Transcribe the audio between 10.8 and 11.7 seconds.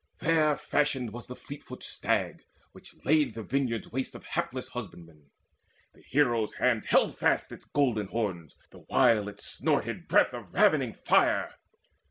fire.